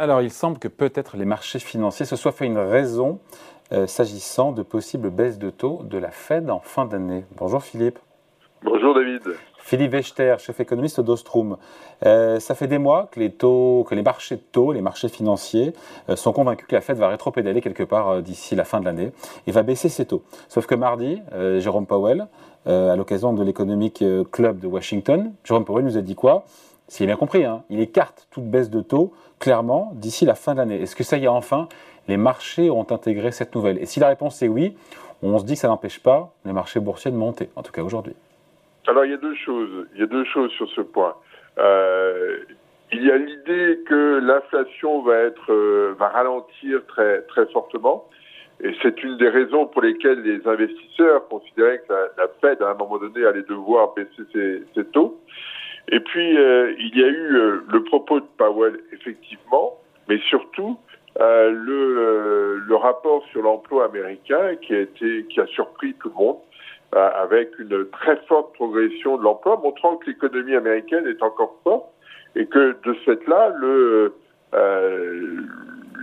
[0.00, 3.18] Alors, il semble que peut-être les marchés financiers se soient fait une raison
[3.70, 7.26] euh, s'agissant de possibles baisses de taux de la Fed en fin d'année.
[7.36, 7.98] Bonjour Philippe.
[8.62, 9.20] Bonjour David.
[9.58, 11.58] Philippe Wechter, chef économiste d'Ostrom.
[12.06, 15.10] Euh, ça fait des mois que les taux, que les marchés de taux, les marchés
[15.10, 15.74] financiers,
[16.08, 19.12] euh, sont convaincus que la Fed va rétropédaler quelque part d'ici la fin de l'année
[19.46, 20.22] et va baisser ses taux.
[20.48, 21.20] Sauf que mardi,
[21.58, 22.26] Jérôme Powell,
[22.64, 26.46] à l'occasion de l'économique club de Washington, Jérôme Powell nous a dit quoi?
[26.90, 30.54] S'il a bien compris, hein, il écarte toute baisse de taux clairement d'ici la fin
[30.54, 30.82] de l'année.
[30.82, 31.68] Est-ce que ça y est enfin
[32.08, 33.78] Les marchés ont intégré cette nouvelle?
[33.78, 34.76] Et si la réponse est oui,
[35.22, 37.82] on se dit que ça n'empêche pas les marchés boursiers de monter, en tout cas
[37.82, 38.14] aujourd'hui.
[38.88, 39.86] Alors il y a deux choses.
[39.94, 41.14] Il y a deux choses sur ce point.
[41.58, 42.38] Euh,
[42.90, 48.08] il y a l'idée que l'inflation va euh, va ralentir très très fortement.
[48.64, 52.74] Et c'est une des raisons pour lesquelles les investisseurs considéraient que la, Fed, à un
[52.74, 55.20] moment donné, allait devoir baisser ses taux.
[55.88, 60.78] Et puis, euh, il y a eu euh, le propos de Powell, effectivement, mais surtout
[61.20, 66.36] euh, le, rapport sur l'emploi américain qui a été, qui a surpris tout le monde,
[66.92, 71.86] avec une très forte progression de l'emploi, montrant que l'économie américaine est encore forte
[72.34, 74.14] et que de ce fait-là, le,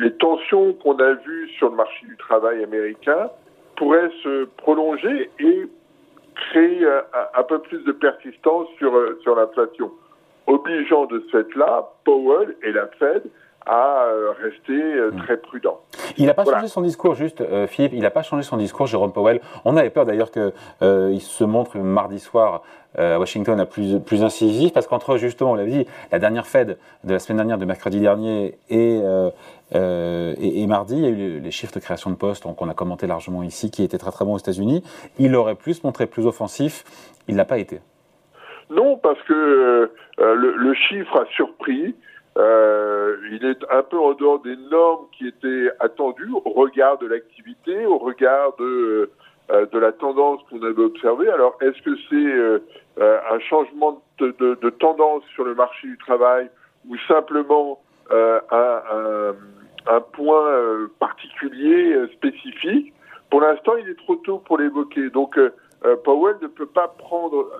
[0.00, 3.30] les tensions qu'on a vues sur le marché du travail américain
[3.76, 5.66] pourraient se prolonger et
[6.50, 6.86] créer
[7.34, 9.90] un, peu plus de persistance sur, euh, sur l'inflation,
[10.46, 13.22] obligeant de ce fait-là Powell et la Fed
[13.68, 15.18] à euh, rester euh, hmm.
[15.18, 15.80] très prudent.
[16.16, 19.12] Il n'a pas changé son discours, juste, Philippe, il n'a pas changé son discours, Jérôme
[19.12, 19.40] Powell.
[19.64, 22.62] On avait peur d'ailleurs qu'il se montre mardi soir
[22.96, 26.78] à Washington à plus, plus incisif, parce qu'entre, justement, on l'avait dit, la dernière Fed
[27.04, 29.00] de la semaine dernière, de mercredi dernier, et,
[29.70, 33.06] et, mardi, il y a eu les, chiffres de création de postes qu'on a commenté
[33.06, 34.82] largement ici, qui étaient très très bons aux États-Unis.
[35.18, 36.84] Il aurait pu se montrer plus offensif,
[37.28, 37.80] il n'a pas été.
[38.70, 41.94] Non, parce que le, le, chiffre a surpris.
[42.38, 47.06] Euh, il est un peu en dehors des normes qui étaient attendues au regard de
[47.06, 49.10] l'activité, au regard de,
[49.50, 51.28] euh, de la tendance qu'on avait observée.
[51.30, 52.60] Alors, est-ce que c'est euh,
[53.30, 56.48] un changement de, de, de, tendance sur le marché du travail
[56.88, 57.80] ou simplement
[58.10, 59.34] un, un,
[59.86, 62.92] un, point particulier, spécifique?
[63.30, 65.10] Pour l'instant, il est trop tôt pour l'évoquer.
[65.10, 65.38] Donc,
[66.04, 67.50] Powell ne peut pas prendre,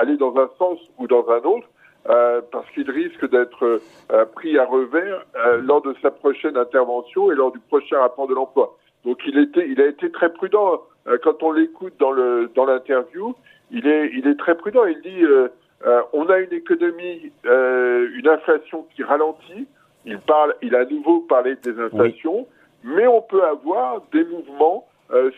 [0.00, 1.68] aller dans un sens ou dans un autre
[2.08, 3.80] euh, parce qu'il risque d'être
[4.12, 8.28] euh, pris à revers euh, lors de sa prochaine intervention et lors du prochain rapport
[8.28, 8.76] de l'emploi.
[9.04, 10.82] Donc il était, il a été très prudent.
[11.24, 13.34] quand on l'écoute dans le dans l'interview,
[13.70, 14.84] il est, il est très prudent.
[14.84, 15.24] Il dit,
[16.12, 19.68] on a une économie, une inflation qui ralentit.
[20.04, 22.48] Il parle, il a à nouveau parlé des inflations,
[22.82, 24.88] mais on peut avoir des mouvements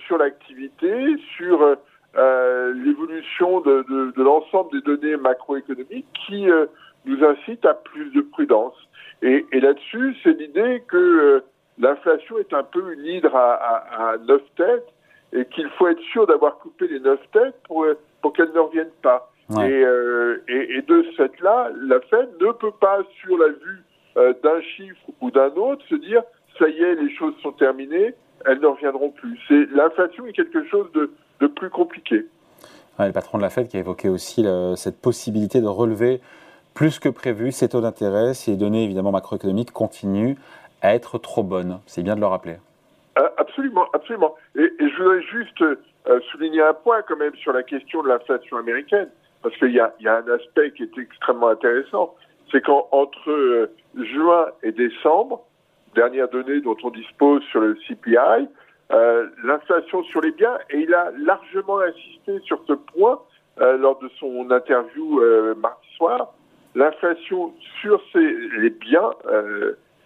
[0.07, 1.77] sur l'activité, sur
[2.17, 2.73] euh,
[3.39, 6.67] de, de, de l'ensemble des données macroéconomiques qui euh,
[7.05, 8.75] nous incite à plus de prudence.
[9.23, 11.41] Et, et là-dessus, c'est l'idée que euh,
[11.79, 14.89] l'inflation est un peu une hydre à, à, à neuf têtes
[15.33, 17.87] et qu'il faut être sûr d'avoir coupé les neuf têtes pour,
[18.23, 19.31] pour qu'elles ne reviennent pas.
[19.63, 19.83] Et,
[20.49, 23.83] et, et, de ce fait-là, la Fed ne peut pas, sur la vue
[24.43, 26.23] d'un chiffre ou d'un autre, se dire
[26.59, 28.15] ça y est, les choses sont terminées,
[28.45, 29.39] elles ne reviendront plus.
[29.49, 31.11] C'est l'inflation est quelque chose de
[31.41, 32.27] de plus compliqué.
[33.07, 36.21] Le patron de la Fed qui a évoqué aussi cette possibilité de relever
[36.75, 40.37] plus que prévu ces taux d'intérêt si les données évidemment macroéconomiques continuent
[40.83, 41.81] à être trop bonnes.
[41.87, 42.57] C'est bien de le rappeler.
[43.19, 44.35] Euh, absolument, absolument.
[44.57, 48.57] Et, je voudrais juste euh, souligner un point quand même sur la question de l'inflation
[48.57, 49.09] américaine,
[49.43, 52.15] parce qu'il y a, un aspect qui est extrêmement intéressant,
[52.51, 55.45] c'est qu'entre euh, juin et décembre,
[55.95, 58.49] dernière donnée dont on dispose sur le CPI,
[58.91, 63.21] euh, l'inflation sur les biens, et il a largement insisté sur ce point
[63.61, 66.33] euh, lors de son interview euh, mardi soir.
[66.75, 69.11] L'inflation sur les biens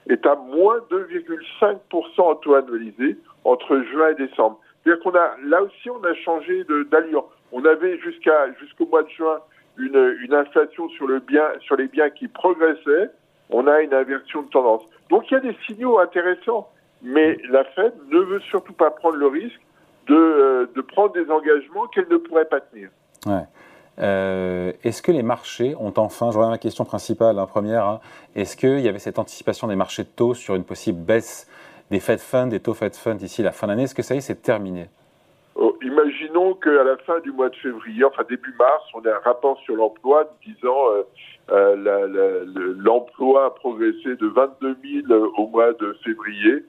[0.08, 4.58] est à moins 2,5% en taux annualisé entre juin et décembre.
[4.82, 7.26] C'est-à-dire qu'on a là aussi on a changé d'allure.
[7.50, 9.38] On avait jusqu'au mois de juin
[9.76, 13.10] une, inflation sur les biens qui progressait.
[13.50, 14.82] On a une inversion de tendance.
[15.10, 16.70] Donc il y a des signaux intéressants
[17.02, 19.60] mais la Fed ne veut surtout pas prendre le risque
[20.06, 22.90] de, euh, de prendre des engagements qu'elle ne pourrait pas tenir.
[23.26, 23.44] Ouais.
[23.98, 27.84] Euh, est-ce que les marchés ont enfin, je reviens à ma question principale, la première,
[27.86, 28.00] hein,
[28.34, 31.48] est-ce qu'il y avait cette anticipation des marchés de taux sur une possible baisse
[31.90, 34.14] des Fed Funds, des taux Fed Funds d'ici la fin de l'année Est-ce que ça
[34.14, 34.88] y est, c'est terminé?
[35.54, 39.18] Oh, Imaginons qu'à la fin du mois de février, enfin début mars, on a un
[39.18, 41.02] rapport sur l'emploi disant euh,
[41.50, 42.44] euh,
[42.78, 44.76] l'emploi a progressé de 22
[45.08, 46.64] 000 au mois de février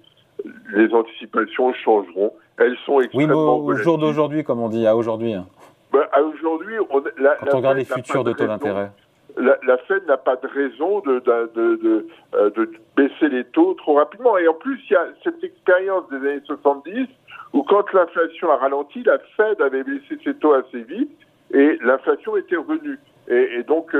[0.73, 2.33] les anticipations changeront.
[2.57, 3.57] Elles sont extrêmement.
[3.57, 5.33] Oui, mais au, jour d'aujourd'hui, comme on dit, à aujourd'hui.
[5.33, 5.45] Hein.
[5.91, 8.91] Ben, à aujourd'hui, on, Quand on regarde les futurs de taux d'intérêt.
[9.37, 13.95] la, la Fed n'a pas de raison de, de, de, de, baisser les taux trop
[13.95, 14.37] rapidement.
[14.37, 17.07] Et en plus, il y a cette expérience des années 70
[17.53, 21.11] où quand l'inflation a ralenti, la Fed avait baissé ses taux assez vite
[21.53, 22.99] et l'inflation était revenue.
[23.27, 23.95] Et, et donc,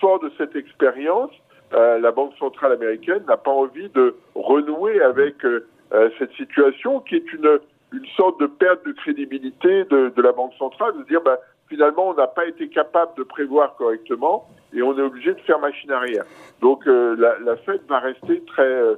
[0.00, 1.30] fort de cette expérience,
[1.74, 7.00] euh, la Banque centrale américaine n'a pas envie de renouer avec euh, euh, cette situation
[7.00, 7.58] qui est une,
[7.92, 11.38] une sorte de perte de crédibilité de, la Banque centrale, de dire bah,
[11.68, 15.58] finalement on n'a pas été capable de prévoir correctement et on est obligé de faire
[15.58, 16.24] machine arrière.
[16.60, 18.96] Donc la, la Fed va rester très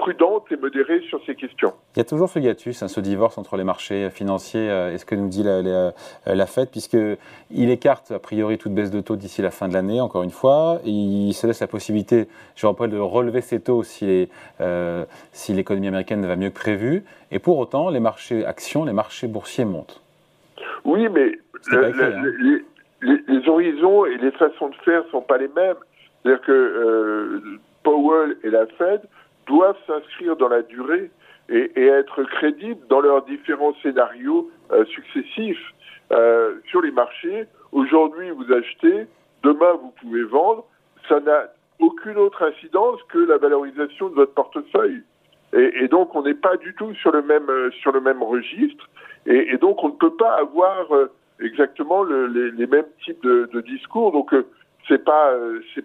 [0.00, 1.74] prudente et modérée sur ces questions.
[1.94, 5.04] Il y a toujours ce hiatus, hein, ce divorce entre les marchés financiers et ce
[5.04, 5.92] que nous dit la, la,
[6.26, 10.00] la Fed, puisqu'il écarte a priori toute baisse de taux d'ici la fin de l'année,
[10.00, 13.82] encore une fois, et il se laisse la possibilité, je rappelle, de relever ses taux
[13.82, 14.28] si,
[14.60, 18.94] euh, si l'économie américaine va mieux que prévu, et pour autant, les marchés actions, les
[18.94, 20.00] marchés boursiers montent.
[20.84, 21.38] Oui, mais
[21.72, 21.90] hein.
[22.40, 22.62] les,
[23.02, 25.76] les, les, horizons et les façons de faire ne sont pas les mêmes.
[26.22, 27.40] C'est-à-dire que euh,
[27.82, 29.02] Powell et la Fed
[29.50, 31.10] doivent s'inscrire dans la durée
[31.48, 35.66] et, être crédibles dans leurs différents scénarios euh, successifs
[36.12, 37.46] euh, sur les marchés.
[37.72, 39.06] Aujourd'hui, vous achetez,
[39.42, 40.64] demain, vous pouvez vendre.
[41.08, 41.48] Ça n'a
[41.80, 45.02] aucune autre incidence que la valorisation de votre portefeuille.
[45.52, 48.88] Et, donc, on n'est pas du tout sur le même euh, sur le même registre.
[49.26, 50.86] Et, donc, on ne peut pas avoir
[51.40, 54.12] exactement le, les, mêmes types de, de discours.
[54.12, 54.32] Donc,
[54.86, 55.34] c'est pas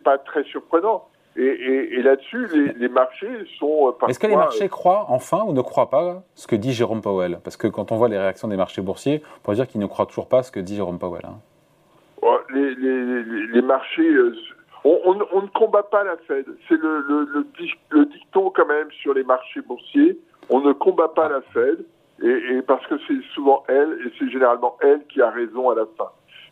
[0.03, 1.07] pas très surprenant.
[1.37, 3.27] Et, et, et là-dessus, les, les, marchés
[3.59, 4.09] sont parfois...
[4.09, 7.39] Est-ce que les marchés croient enfin ou ne croient pas ce que dit Jérôme Powell?
[7.43, 9.85] Parce que quand on voit les réactions des marchés boursiers, on pourrait dire qu'ils ne
[9.85, 11.25] croient toujours pas ce que dit Jérôme Powell.
[11.25, 11.39] Hein.
[12.53, 14.09] Les, les, les, marchés...
[14.85, 16.45] On, on, on, ne combat pas la Fed.
[16.69, 17.45] C'est le, le, le,
[17.89, 20.17] le, dicton quand même sur les marchés boursiers.
[20.49, 21.83] On ne combat pas la Fed
[22.23, 25.75] et, et parce que c'est souvent elle et c'est généralement elle qui a raison à
[25.75, 26.09] la fin.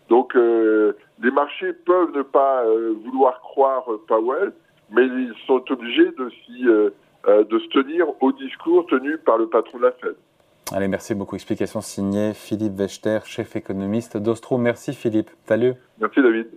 [0.09, 4.51] Donc euh, les marchés peuvent ne pas euh, vouloir croire Powell,
[4.91, 6.31] mais ils sont obligés de,
[6.67, 6.89] euh,
[7.27, 10.15] euh, de se tenir au discours tenu par le patron de la Fed.
[10.71, 11.35] Allez, merci beaucoup.
[11.35, 14.57] Explication signée Philippe Wechter, chef économiste d'Ostro.
[14.57, 15.29] Merci Philippe.
[15.45, 15.73] Salut.
[15.99, 16.47] Merci David.